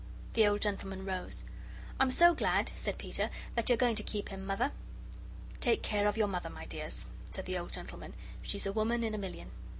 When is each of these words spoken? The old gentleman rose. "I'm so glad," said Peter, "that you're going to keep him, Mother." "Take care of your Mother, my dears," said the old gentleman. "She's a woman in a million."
The 0.33 0.47
old 0.47 0.63
gentleman 0.63 1.05
rose. 1.05 1.43
"I'm 1.99 2.09
so 2.09 2.33
glad," 2.33 2.71
said 2.73 2.97
Peter, 2.97 3.29
"that 3.53 3.69
you're 3.69 3.77
going 3.77 3.95
to 3.97 4.01
keep 4.01 4.29
him, 4.29 4.43
Mother." 4.43 4.71
"Take 5.59 5.83
care 5.83 6.07
of 6.07 6.17
your 6.17 6.27
Mother, 6.27 6.49
my 6.49 6.65
dears," 6.65 7.05
said 7.29 7.45
the 7.45 7.59
old 7.59 7.71
gentleman. 7.71 8.15
"She's 8.41 8.65
a 8.65 8.73
woman 8.73 9.03
in 9.03 9.13
a 9.13 9.19
million." 9.19 9.51